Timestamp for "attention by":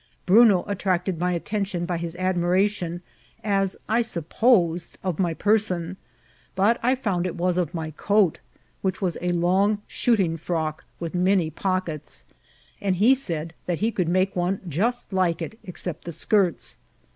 1.33-1.97